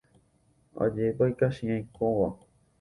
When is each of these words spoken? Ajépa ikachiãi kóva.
Ajépa 0.83 1.23
ikachiãi 1.31 1.81
kóva. 1.95 2.27